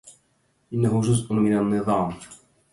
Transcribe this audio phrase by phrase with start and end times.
[0.73, 2.13] إنه جزء من النظام.